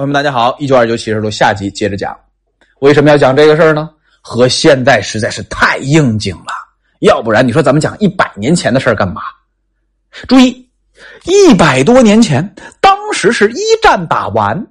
[0.00, 0.56] 朋友们，大家好！
[0.58, 2.18] 一九二九启示录下集接着讲。
[2.78, 3.90] 为什么要讲这个事儿呢？
[4.22, 6.54] 和现在实在是太应景了。
[7.00, 9.20] 要不然你说咱们讲一百年前的事儿干嘛？
[10.26, 10.66] 注意，
[11.26, 12.42] 一百多年前，
[12.80, 14.66] 当时是一战打完，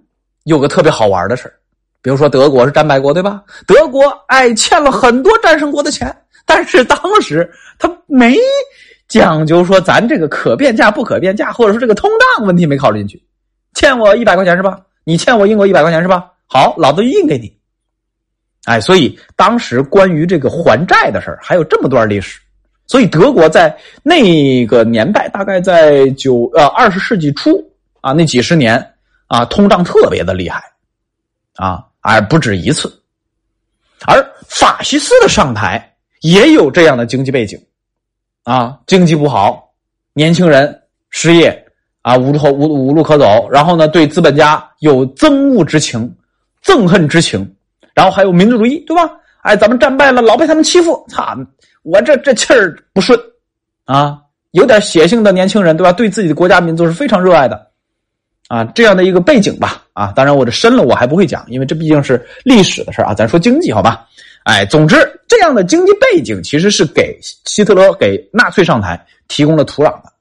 [0.45, 1.53] 有个特别好玩的事儿。
[2.01, 3.43] 比如说德国是战败国，对吧？
[3.67, 6.11] 德国哎欠了很多战胜国的钱，
[6.43, 8.35] 但是当时他没
[9.07, 13.23] 讲究说咱这个可变价不可变价，或者说这个通胀问题没考虑进去。
[13.75, 14.79] 欠我一百块钱是吧？
[15.09, 16.31] 你欠我英国一百块钱是吧？
[16.45, 17.51] 好，老子印给你。
[18.65, 22.39] 哎，所以当时关于这个还债的事儿还有这么段历史。
[22.85, 27.59] 所以德国在那个年代，大概在九呃二十世纪初
[28.01, 28.93] 啊，那几十年
[29.25, 30.63] 啊，通胀特别的厉害
[31.55, 32.87] 啊，而不止一次。
[34.05, 35.91] 而法西斯的上台
[36.21, 37.59] 也有这样的经济背景
[38.43, 39.73] 啊，经济不好，
[40.13, 41.65] 年轻人失业。
[42.09, 46.11] 啊，无路无无路可走，然后呢，对资本家有憎恶之情、
[46.65, 47.47] 憎恨之情，
[47.93, 49.07] 然后还有民族主义，对吧？
[49.43, 51.37] 哎，咱们战败了，老被他们欺负，操！
[51.83, 53.19] 我这这气儿不顺
[53.85, 54.17] 啊，
[54.53, 55.93] 有点血性的年轻人，对吧？
[55.93, 57.67] 对自己的国家民族是非常热爱的
[58.47, 59.83] 啊，这样的一个背景吧。
[59.93, 63.13] 啊，当然我这深了我还不会讲，因为这毕竟是历史的事啊。
[63.13, 64.07] 咱说经济，好吧？
[64.45, 64.95] 哎，总之
[65.27, 70.11] 这样的经济背景其实是给希特勒、给纳粹上台提供了土壤的。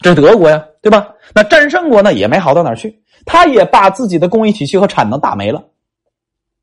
[0.00, 0.60] 这是德国呀。
[0.84, 1.08] 对吧？
[1.34, 5.64] 那战胜国呢也没好到哪儿去，他也把自己的工艺体系和产能打没了。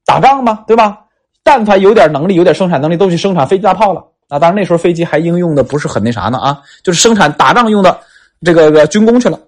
[0.06, 1.00] 打仗嘛，对吧？
[1.42, 4.06] 但凡有点能力、有点生产能力，都去生产飞机大炮了。
[4.28, 8.00] 啊，当然那时候飞机还应用的不是很那啥呢啊，就是生产打仗用的
[8.46, 9.40] 这个个军工去了。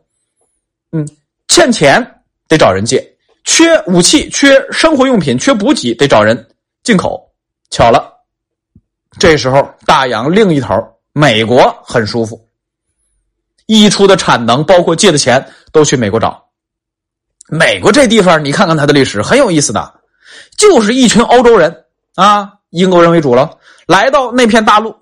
[0.92, 1.08] 嗯，
[1.48, 2.04] 欠钱
[2.48, 3.08] 得找人借，
[3.44, 6.48] 缺武器、缺生活用品、缺补给得找人
[6.82, 7.30] 进口。
[7.70, 8.12] 巧了，
[9.20, 10.76] 这时候大洋另一头，
[11.14, 12.44] 美国很舒服。
[13.66, 16.44] 溢出的产能，包括借的钱，都去美国找。
[17.50, 19.94] 美国这地方，你看看它的历史很有意思的，
[20.58, 21.84] 就是一群欧洲人
[22.16, 24.96] 啊，英国人为主了，来到那片大陆，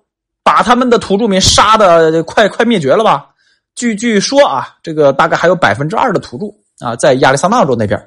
[0.44, 3.28] 把他们的土著民杀的快快灭绝了吧？
[3.76, 7.98] 据据说啊，这个大概还有百分之二的土著啊，在亚利桑那州那边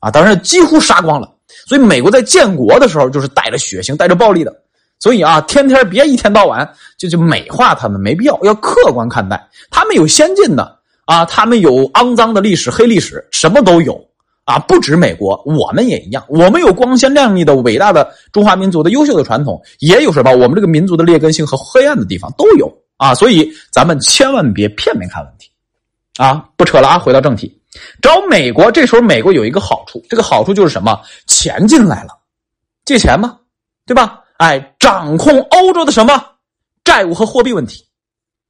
[0.00, 1.28] 啊，当然几乎杀光了。
[1.66, 4.54] 所以美国在建国的时候，就是带着血腥、带着暴力的。
[5.04, 6.66] 所以啊，天天别一天到晚
[6.96, 9.38] 就就美化他们，没必要，要客观看待。
[9.70, 14.02] 他们有先进的啊，他们有肮脏的历史、黑历史，什么都有
[14.46, 14.58] 啊。
[14.60, 16.24] 不止美国，我们也一样。
[16.26, 22.66] 我们有光鲜亮丽的、伟大的中华民族的优秀的传统，也有什么我们这个民族的劣根性和黑暗的地方都有
[22.96, 23.14] 啊。
[23.14, 25.50] 所以咱们千万别片面看问题
[26.16, 26.48] 啊。
[26.56, 27.54] 不扯了啊，回到正题，
[28.00, 28.72] 找美国。
[28.72, 30.98] 这时候美国有一个好处，这个好处就是什么？
[31.26, 32.16] 钱进来了，
[32.86, 33.36] 借钱嘛，
[33.84, 34.22] 对吧？
[34.38, 36.24] 哎，掌控欧洲的什么
[36.82, 37.84] 债务和货币问题？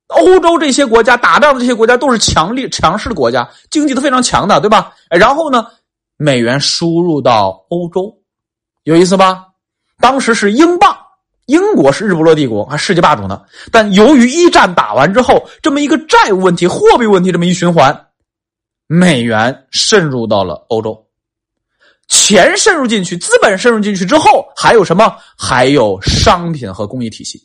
[0.08, 4.92] 欧洲这些国家打仗的这些国家都是强力强势的国家，经济都非常强的，对吧？
[5.10, 5.66] 然后呢，
[6.16, 8.14] 美元输入到欧洲，
[8.84, 9.46] 有意思吧？
[10.00, 10.96] 当时是英镑，
[11.46, 13.42] 英国是日不落帝国，还世界霸主呢。
[13.72, 18.06] 但由于一战打完之后，这么一个债务问题、货币问题这么一循环，
[18.86, 21.03] 美元渗入到了欧洲。
[22.08, 25.16] 钱渗入进去，资本渗入进去之后，还有什么？
[25.36, 27.40] 还有商品和工艺体系。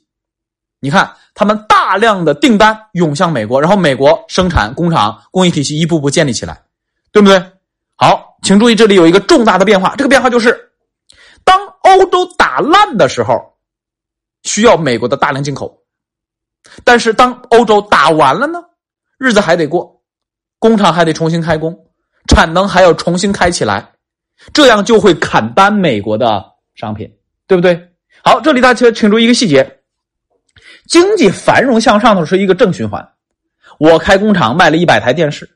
[0.82, 6.62] 你看，他们大量的订单涌向美国，然后美国生产工厂、工艺体系一步步建立起来，
[7.12, 7.38] 对不对？
[7.96, 9.94] 好，请注意，这里有一个重大的变化。
[9.98, 10.72] 这个变化就是，
[11.44, 13.34] 当欧洲打烂的时候，
[14.44, 15.68] 需要美国的大量进口；
[16.86, 18.60] 但是当欧洲打完了呢，
[19.18, 20.02] 日子还得过，
[20.60, 21.78] 工厂还得重新开工，
[22.30, 23.92] 产能还要重新开起来。
[24.54, 26.44] 这样就会砍单美国的
[26.76, 27.12] 商品，
[27.48, 27.80] 对不对？
[28.24, 29.80] 好，这里大家请注意一个细节：
[30.88, 33.08] 经济繁荣向上头是一个正循环。
[33.78, 35.50] 我开工厂卖了一百台电视，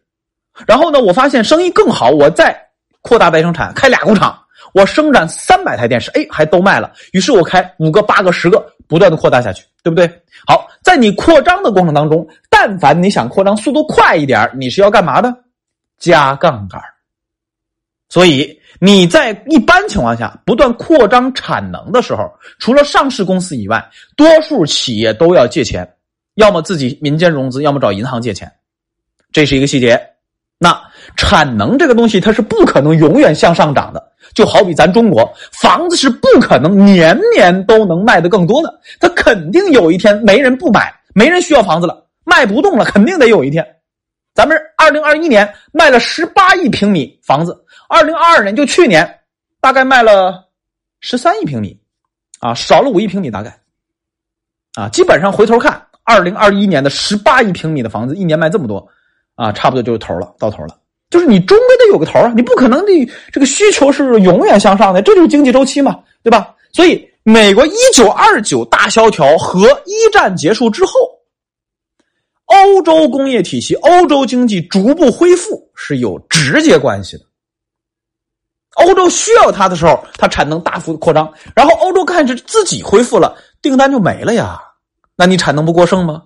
[0.65, 2.57] 然后呢，我发现生意更好，我再
[3.01, 4.39] 扩大再生产，开俩工厂，
[4.73, 6.93] 我生产三百台电视，哎，还都卖了。
[7.11, 10.07] 于是我开五个、八个、十个，不断的扩大下去，对不对？
[10.47, 15.33] 好，在你扩张的过程当中，但凡你想扩张速度快一点，你是要干嘛的？
[15.97, 16.81] 加杠杆。
[18.07, 23.81] 所以你在一般情况下不断扩张产能的时候，除了上市公司以外，
[24.17, 25.89] 多数企业都要借钱，
[26.35, 28.51] 要么自己民间融资，要么找银行借钱，
[29.31, 29.97] 这是一个细节。
[30.57, 30.77] 那
[31.15, 43.65] 产能这个东西它是不可能永远向上涨的，就好比咱中国房子是不可能年年都能卖的更多的，它肯定有一天没人不买，没人需要房子了，卖不动了，肯定得有一天。
[44.33, 47.62] 咱们二零二一年卖了十八亿平米房子。
[47.93, 49.19] 二零二二年就去年，
[49.61, 50.49] 大概卖了
[50.99, 51.79] 十三亿平米，
[52.39, 53.55] 啊，少了五亿平米大概，
[54.73, 58.87] 啊，基本上回头看，二零二一年的十八亿平米的房子一年卖这么多，
[59.35, 60.79] 啊，差不多就是头了，到头了。
[61.11, 62.91] 就是你终归得有个头啊，你不可能的
[63.31, 66.55] 这个需求是永远向上的，这就是经济周期嘛，对吧？
[66.71, 70.93] 所以，美国一九二九大萧条和一战结束之后，
[72.45, 77.25] 欧洲工业体系、欧洲经济逐步恢复是有直接关系的。
[78.75, 84.59] 欧洲需要它的时候，它产能大幅扩张，然后欧洲开始自己恢复了，订单就没了呀。
[85.15, 86.23] 那你产能不过剩吗？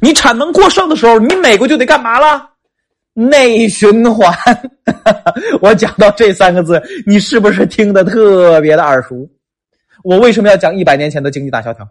[0.00, 2.48] 你产能过剩的时候，你美国就得干嘛了？
[3.12, 4.32] 内循环。
[5.60, 9.28] 我讲到这三个字，你是不是听得特别的耳熟？
[10.04, 11.86] 我为什么要讲一百年前的经济大萧条？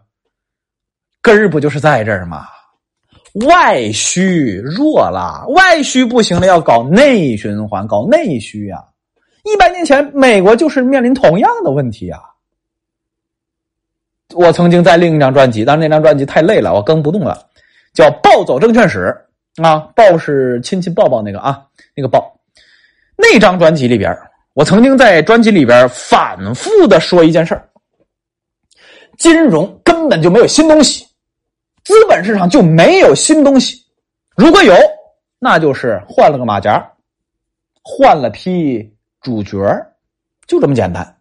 [1.22, 2.48] 根儿不就是在这儿吗？
[3.46, 8.84] 外需弱了，外需不行了，要搞内循环，搞内需呀。
[9.44, 12.20] 一百年前，美国就是面临同样的问题啊。
[14.36, 17.48] 我曾经在另一张专辑，但是那张专辑太累了，我更不动了，
[17.94, 19.12] 叫《暴走证券史》
[19.66, 21.66] 啊，暴是亲亲抱抱那个啊，
[21.96, 22.40] 那个暴。
[23.16, 24.16] 那张专辑里边，
[24.54, 27.60] 我曾经在专辑里边反复的说一件事：
[29.18, 31.06] 金融根本就没有新东西，
[31.84, 33.84] 资本市场就没有新东西，
[34.36, 34.76] 如果有，
[35.40, 36.88] 那就是换了个马甲，
[37.82, 38.94] 换了批。
[39.22, 39.60] 主角
[40.48, 41.16] 就这么简单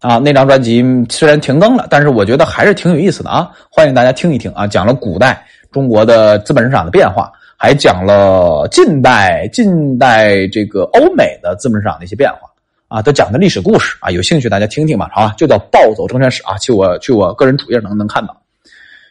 [0.00, 0.18] 啊！
[0.18, 3.50] 那张专辑虽然停更了，但是我觉得还是挺有意思的啊！
[3.70, 4.66] 欢迎大家听一听啊！
[4.66, 12.40] 讲了古代中国的资本市场的变化，还讲了近代近代这个欧美的资本市场的一些变化
[12.88, 14.10] 啊，都讲的历史故事啊！
[14.10, 15.34] 有兴趣大家听听吧，好吧？
[15.36, 18.40] 就叫《暴走证券史》啊，去我去我个人主页能能看到。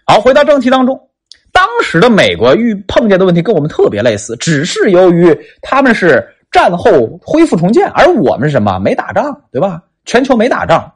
[0.06, 1.10] 好，回到正题当中，
[1.52, 6.26] 当时的美国遇碰见的问题跟我们特别类似，只是由于他们是。
[6.56, 8.80] 战后恢复重建，而我们是什么？
[8.80, 9.84] 没打仗，对吧？
[10.06, 10.90] 全球没打仗，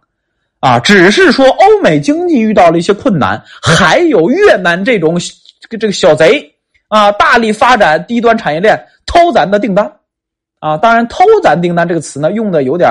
[0.62, 5.18] 啊，只是说欧美经济遇到了一些困难，还有越南这种
[5.70, 6.50] 这个小贼
[6.88, 9.92] 啊，大力发展低端产业链，偷咱的订单，
[10.60, 12.90] 啊，当然“偷咱订单”这个词呢，用的有点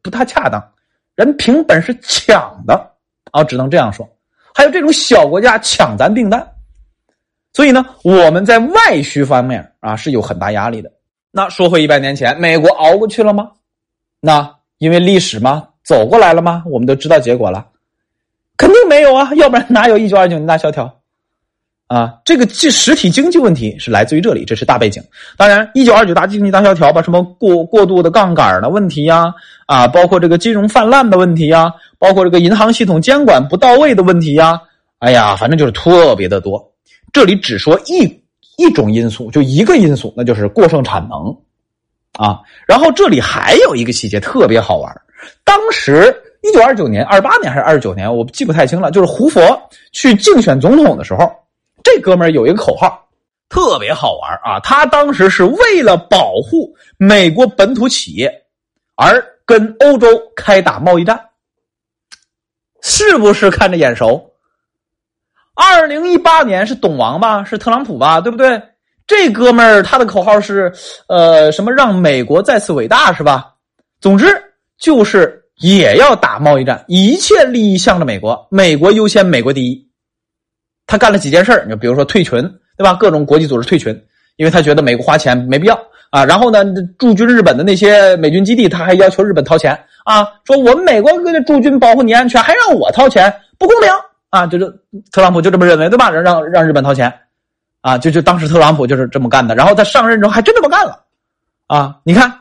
[0.00, 0.62] 不太恰当，
[1.16, 2.88] 人凭本事抢的
[3.32, 4.08] 啊，只能这样说。
[4.54, 6.46] 还有这种小国家抢咱订单，
[7.52, 10.90] 所以呢，我们在外需方面啊是有很大压力的。
[11.36, 13.50] 那说回一百年前，美国熬过去了吗？
[14.20, 15.68] 那因为历史吗？
[15.84, 16.62] 走过来了吗？
[16.64, 17.66] 我们都知道结果了，
[18.56, 20.90] 肯定没有啊，要不然哪有一九二九年大萧条？
[21.88, 25.02] 啊，这个实实体经济问题是来自于这里，这是大背景。
[25.36, 29.30] 当然，一九二九大经济大萧条吧，什么过过度的杠杆的问题呀，
[29.66, 34.58] 啊，包括这个金融泛滥的问题呀，包括这个银行系统监管不到位的问题呀，
[35.00, 36.72] 哎呀，反正就是特别的多。
[37.12, 38.22] 这里只说一。
[38.56, 41.36] 一种因素就一个因素，那就是过剩产能，
[42.12, 45.02] 啊，然后这里还有一个细节特别好玩
[45.44, 48.90] 当时一九二九年、二八年还是二十九年，我记不太清了。
[48.90, 49.40] 就是胡佛
[49.90, 51.28] 去竞选总统的时候，
[51.82, 53.08] 这哥们儿有一个口号
[53.48, 54.60] 特别好玩啊。
[54.60, 58.32] 他当时是为了保护美国本土企业
[58.94, 60.06] 而跟欧洲
[60.36, 61.20] 开打贸易战，
[62.80, 64.32] 是不是看着眼熟？
[65.56, 68.62] 二零一八年是董王吧，是特朗普吧，对不对？
[69.06, 70.72] 这哥们儿他的口号是，
[71.08, 73.54] 呃，什么让美国再次伟大是吧？
[74.00, 74.26] 总之
[74.78, 79.88] 就是也要打贸易战，一切利益向着美国，美国优先，美国第一。
[80.86, 82.42] 他干了几件事儿你就比如说退群，
[82.76, 82.94] 对吧？
[82.94, 83.98] 各种国际组织退群，
[84.36, 85.80] 因为他觉得美国花钱没必要
[86.10, 86.24] 啊。
[86.24, 86.62] 然后呢，
[86.98, 89.72] 驻军日本的那些美军基地，他还要求日本掏钱
[90.04, 91.10] 啊，说我们美国
[91.46, 93.88] 驻军保护你安全，还让我掏钱，不公平。
[94.30, 94.66] 啊，就是
[95.12, 96.10] 特朗普就这么认为，对吧？
[96.10, 97.12] 让让让日本掏钱，
[97.80, 99.54] 啊，就就当时特朗普就是这么干的。
[99.54, 101.04] 然后他上任之后还真这么干了，
[101.68, 102.32] 啊，你看，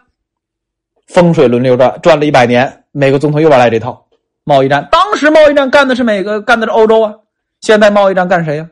[1.07, 4.05] 风水轮流转，转了一百年，美国总统又玩来这套
[4.43, 4.87] 贸易战。
[4.91, 6.41] 当时贸易战干的是哪个？
[6.41, 7.13] 干的是欧洲啊。
[7.61, 8.69] 现在贸易战干谁呀？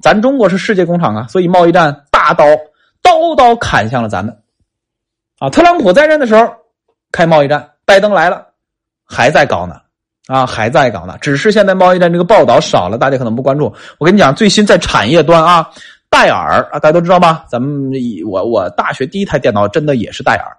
[0.00, 2.44] 咱中国是世界工厂啊，所以贸易战大刀
[3.02, 4.36] 刀刀砍向了咱们。
[5.38, 6.52] 啊，特朗普在任的时候
[7.12, 8.46] 开贸易战，拜登来了
[9.04, 9.80] 还在搞呢。
[10.28, 13.74] 啊，还在搞呢，只是现在贸易战这个报道少了，大家可能不关注。
[13.96, 15.66] 我跟你讲，最新在产业端啊，
[16.10, 17.46] 戴尔啊，大家都知道吧？
[17.48, 17.90] 咱们
[18.26, 20.54] 我我大学第一台电脑真的也是戴尔，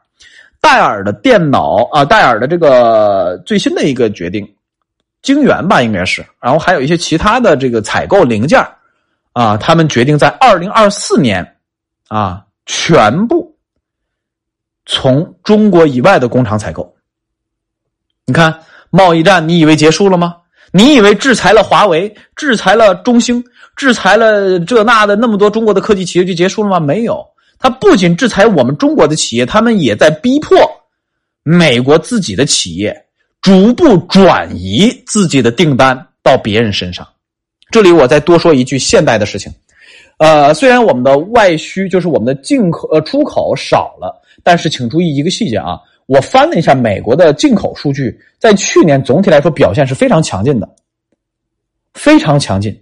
[0.60, 4.44] 戴尔的电脑啊，戴尔的这个最新的一个决定，
[5.22, 8.60] 晶圆吧应该是，然后还有一些其他的这个采购零件
[9.34, 11.48] 啊，他们决定在二零二四年
[12.08, 13.56] 啊，全部
[14.88, 16.92] 从中国以外的工厂采购。
[18.26, 18.52] 你看。
[18.90, 20.36] 贸易战，你以为结束了吗？
[20.72, 23.44] 你以为制裁了华为、制裁了中兴、
[23.76, 26.80] 制裁了这那的那么多中国的科技企业就结束了吗？
[26.80, 27.26] 没有，
[27.58, 30.58] 他不仅制裁我们中国的企业，他们也在逼迫
[31.42, 32.96] 美国自己的企业
[33.42, 37.08] 逐步转移自己的订单到别人身上。
[37.72, 39.52] 这里我再多说一句现代的事情，
[40.18, 50.68] 呃，虽然我们的外需就是我们的进口呃出口少了，但是请注意一个细节啊，我翻了一下美国的进口数据，在去年总体来说表现是非常强劲的，
[51.94, 52.76] 非常强劲，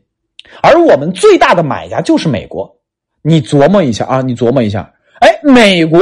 [0.63, 2.73] 而我们最大的买家就是美国，
[3.21, 5.99] 你琢磨一下啊，你琢磨一下，哎，美国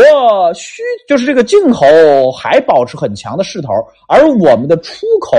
[0.54, 3.74] 需就是这个进口还保持很强的势头，
[4.08, 5.36] 而我们的出口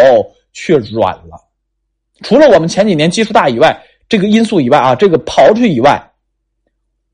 [0.53, 1.41] 却软了，
[2.23, 3.81] 除了我们前几年基数大以外。
[4.09, 6.01] 这个因素以外啊，这个刨出去以外，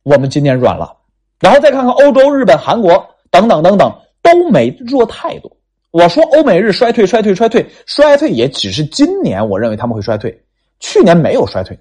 [0.02, 0.94] 我们今年软了，
[1.40, 3.90] 然后再看看欧洲、日本、韩国等等等等，
[4.22, 5.50] 都没弱太多。
[5.90, 10.42] 我说欧美日衰退、衰退、衰退、衰退，也只是今年我认为他们会衰退，
[10.80, 11.78] 去年没有衰退，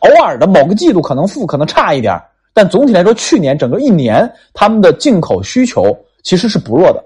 [0.00, 2.16] 偶尔的某个季度可能负，可能差一点，
[2.54, 7.04] 但总体来说，去年整个一年他们的进口需求其实是不弱的，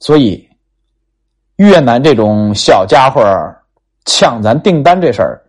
[0.00, 0.48] 所以
[1.56, 3.22] 越南这种小家伙
[4.06, 5.42] 抢咱订单这事儿。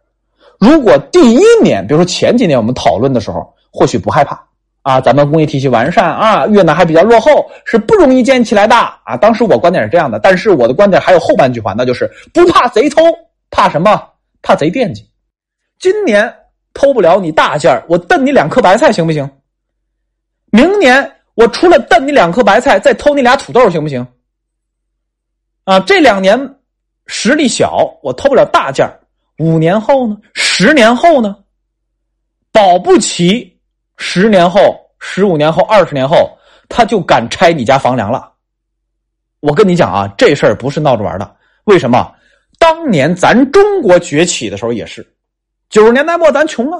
[0.60, 4.45] 如果第一年，比如说前几年我们讨论的时候，或许不害怕
[4.84, 9.18] 啊，咱们工业体系完善啊，越南还比较落后，是不容易建起来的啊。
[9.18, 13.02] 当时我观点是这样的，但是我的观点还有后半句话，那就是不怕贼偷，
[13.50, 14.10] 怕什么？
[14.42, 15.10] 怕贼惦记。
[15.80, 16.32] 今年
[16.74, 19.30] 偷不了你大件我瞪你两颗白菜行不行？
[20.52, 24.06] 明年我除了瞪你两颗白菜，再偷你俩土豆行不行？
[25.63, 26.38] 啊，这两年
[27.08, 28.86] 实力小，我偷不了大件
[29.38, 30.18] 五年后呢？
[30.34, 31.38] 十年后呢？
[32.52, 33.52] 保不齐
[34.05, 38.29] 十年后、十五年后、二十年后，他就敢拆你家房梁了。
[39.39, 41.36] 我跟你讲啊，这事儿不是闹着玩的。
[41.63, 42.13] 为什么？
[42.60, 45.07] 当年咱中国崛起的时候也是，
[45.69, 46.77] 九十年代末咱穷啊，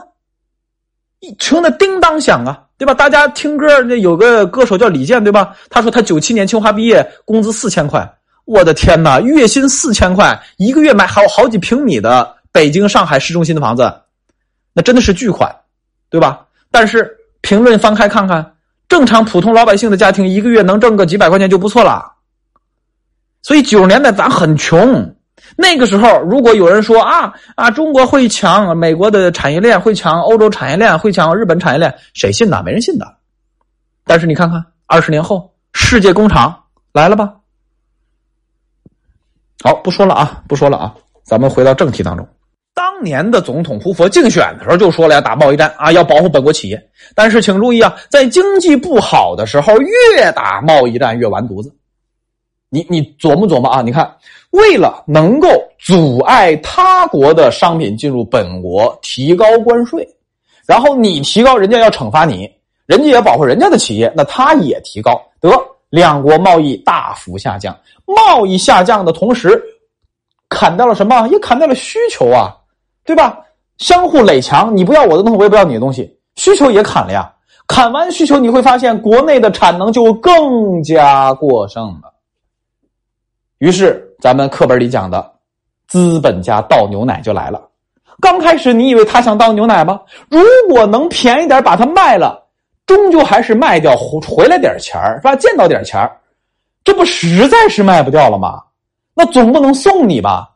[1.40, 2.94] 穷的叮当响啊，对吧？
[2.94, 5.56] 大家听歌，那有个歌手叫李健，对吧？
[5.70, 8.06] 他说他九七年清华毕业，工资四千块。
[8.44, 12.36] 我的天哪，月薪四千块，一个月买好好几平米的。
[12.52, 14.02] 北京、上海市中心的房子，
[14.74, 15.50] 那真的是巨款，
[16.10, 16.46] 对吧？
[16.74, 18.56] 但是评论翻开看看，
[18.90, 22.12] 正常普通老百姓的家庭一个月能挣个几百块钱就不错了。
[23.44, 25.16] 所以九十年代咱很穷，
[25.56, 32.64] 那个时候如果有人说啊啊，中国会抢美国的产业链，会抢欧洲产业链，会抢日本产业链，谁信呢？
[32.66, 33.06] 没人信的。
[34.04, 36.60] 但是你看看，二十年后，世界工厂
[36.92, 37.36] 来了吧？
[39.64, 42.28] 好，不说了啊，不说了啊，咱们回到正题当中。
[42.94, 46.80] 当年的总统胡佛竞选的时候就说了要打贸易战啊，要保护本国企业。
[47.16, 51.76] 但是请注意啊，在经济不好的时候，越打贸易战越完犊子。
[52.70, 54.16] 你你琢磨琢磨啊，你看，
[54.52, 55.48] 为了能够
[55.80, 60.08] 阻碍他国的商品进入本国，提高关税，
[60.68, 62.48] 然后你提高，人家要惩罚你，
[62.86, 65.50] 人家也保护人家的企业，那他也提高，得
[65.90, 67.76] 两国贸易大幅下降。
[68.06, 69.60] 贸易下降的同时，
[70.48, 71.28] 砍掉了什么？
[71.30, 72.56] 也砍掉了需求啊。
[73.06, 73.40] 对吧？
[73.78, 77.34] 相互垒墙，你不要我的东西，我也不要你的东西，需求也砍了呀。
[77.68, 82.14] 砍完需求，你会发现国内的产能就更加过剩了。
[83.58, 85.32] 于是，咱们课本里讲的
[85.88, 87.62] 资本家倒牛奶就来了。
[88.22, 90.00] 刚开始，你以为他想倒牛奶吗？
[90.30, 92.42] 如果能便宜点把它卖了，
[92.86, 95.36] 终究还是卖掉回回来点钱是吧？
[95.36, 96.10] 见到点钱
[96.84, 98.62] 这不实在是卖不掉了吗？
[99.14, 100.50] 那总不能送你吧？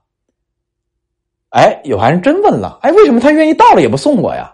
[1.49, 4.53] 哎，有还人真问了，哎，为什么他愿意到了也不送我呀？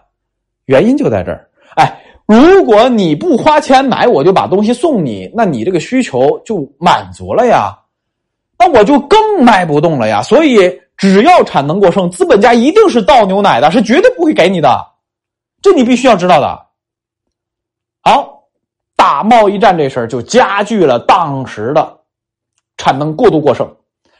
[0.66, 7.76] 原因就在这儿，哎，如果你不花钱买，我就把东西送你，那你这个需求就满足了呀，
[8.58, 10.22] 那我就更卖不动了呀。
[10.22, 14.86] 所以，只要产能过剩，资本家一定是倒牛奶的，是绝对不会给你的，
[15.60, 16.66] 这你必须要知道的。
[18.02, 18.44] 好，
[18.96, 21.98] 打贸易战这事儿就加剧了当时的
[22.76, 23.68] 产能过度过剩，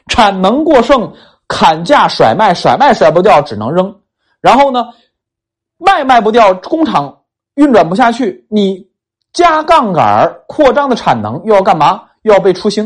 [0.08, 1.10] 产能过剩。
[1.48, 3.94] 砍价甩卖，甩卖甩不掉，只能扔。
[4.40, 4.86] 然后呢，
[5.78, 7.22] 卖卖不掉，工厂
[7.54, 8.86] 运转不下去，你
[9.32, 12.02] 加杠杆扩张的产能又要干嘛？
[12.22, 12.84] 又要被出清，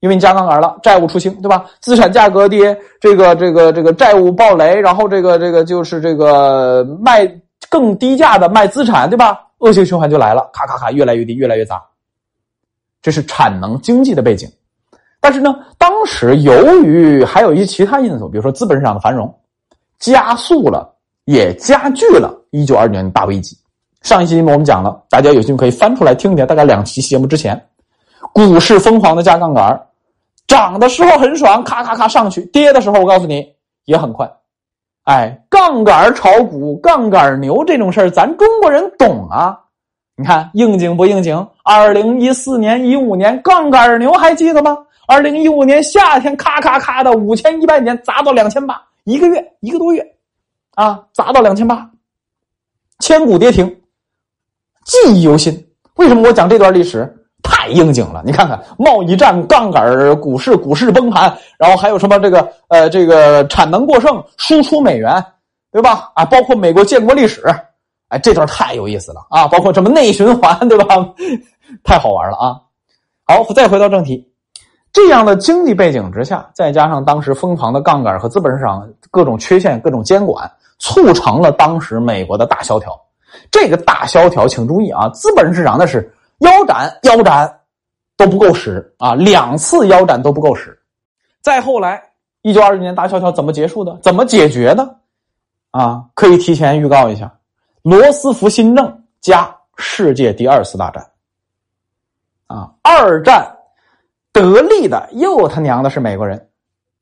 [0.00, 1.64] 因为你加杠杆了，债务出清，对吧？
[1.80, 7.26] 资产价格跌，这个这个这个债务暴雷，然后这个这个就是这个卖
[7.68, 9.40] 更低价的卖资产，对吧？
[9.58, 11.82] 恶性循环就来了，咔咔咔，越来越低，越来越砸。
[13.00, 14.50] 这是产能经济的背景。
[15.26, 19.28] 但是呢，当时由于还有一些其他因素，比如说资本市场的繁荣，
[19.98, 20.88] 加速了，
[21.24, 23.58] 也加剧了1929年大危机。
[24.02, 26.46] 上一期节目我们讲了，大家有兴趣可以翻出来听一听。
[26.46, 27.60] 大概两期节目之前，
[28.32, 29.76] 股市疯狂的加杠杆，
[30.46, 33.44] 涨的时候很爽，咔咔咔上去；跌的时候，我告诉你
[33.86, 34.30] 也很快。
[35.06, 39.58] 哎，杠杆炒股、杠杆牛这种事儿，咱中国人懂啊。
[40.16, 41.44] 你看应景不应景？
[41.64, 44.78] 二零一四年、一五年杠杆牛还记得吗？
[45.06, 50.04] 二零一五年夏天，咔咔咔的五千一百点砸到两千八，一个月一个多月，
[50.74, 51.88] 啊，砸到两千八，
[52.98, 53.66] 千古跌停，
[54.84, 55.64] 记忆犹新。
[55.94, 57.10] 为什么我讲这段历史
[57.42, 58.22] 太应景了？
[58.26, 65.24] 你看看贸易战、杠杆、股市、股市崩盘，然后还有什么这个呃这个产能过剩、输出美元，
[65.70, 66.10] 对吧？
[66.14, 67.42] 啊，包括美国建国历史，
[68.08, 69.46] 哎，这段太有意思了啊！
[69.48, 70.96] 包括什么内循环，对吧？
[71.82, 72.60] 太好玩了啊！
[73.24, 74.28] 好，再回到正题，
[74.96, 82.98] 这样的经济背景之下，再加上当时疯狂的杠杆和资本市场各种缺陷、各种监管，促成了当时美国的大萧条。
[83.50, 87.60] 这个大萧条，请注意啊，资本市场那是腰斩腰斩
[88.16, 90.74] 都不够使啊，两次腰斩都不够使。
[91.42, 92.02] 再后来，
[92.40, 93.98] 一九二零年大萧条怎么结束的？
[94.00, 94.96] 怎么解决的？
[95.72, 97.30] 啊，可以提前预告一下，
[97.82, 101.06] 罗斯福新政加世界第二次大战。
[102.46, 103.54] 啊，二战
[104.36, 106.48] 得利的又他娘的是美国人，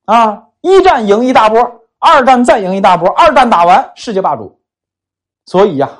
[0.04, 1.60] 啊，一战赢一大波，
[1.98, 4.56] 二战再赢一大波，二战打完世界霸主，
[5.46, 5.90] 所以呀。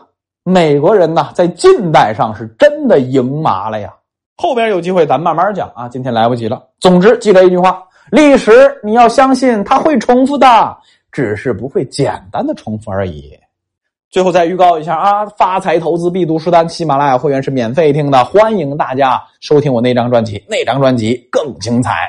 [0.46, 3.90] 美国人呐，在近代上是真的赢麻了呀。
[4.36, 6.62] 后边有机会咱慢慢讲啊，今天来不及了。
[6.78, 10.76] 总之，记得一句话：历史你要相信它会重复的，
[11.10, 13.32] 只是不会简单的重复而已。
[14.14, 22.08] 最后再预告一下啊，发财投资必读书单，喜马拉雅会员是免费听的，欢迎大家收听我那张专辑，那张专辑更精彩。